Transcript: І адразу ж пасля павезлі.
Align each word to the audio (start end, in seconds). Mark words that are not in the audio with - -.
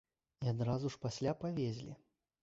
І 0.45 0.47
адразу 0.53 0.89
ж 0.95 0.99
пасля 1.03 1.33
павезлі. 1.43 1.91